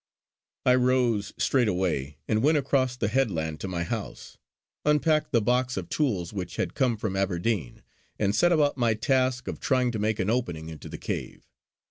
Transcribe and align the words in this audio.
I 0.65 0.73
rose 0.73 1.31
straightway 1.37 2.17
and 2.27 2.41
went 2.41 2.57
across 2.57 2.95
the 2.97 3.07
headland 3.07 3.59
to 3.59 3.67
my 3.67 3.83
house, 3.83 4.35
unpacked 4.83 5.31
the 5.31 5.43
box 5.43 5.77
of 5.77 5.89
tools 5.89 6.33
which 6.33 6.55
had 6.55 6.73
come 6.73 6.97
from 6.97 7.15
Aberdeen, 7.15 7.83
and 8.17 8.33
set 8.35 8.51
about 8.51 8.77
my 8.77 8.95
task 8.95 9.47
of 9.47 9.59
trying 9.59 9.91
to 9.91 9.99
make 9.99 10.17
an 10.17 10.27
opening 10.31 10.69
into 10.69 10.89
the 10.89 10.97
cave. 10.97 11.47